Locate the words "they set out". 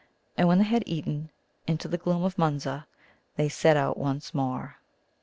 3.35-3.99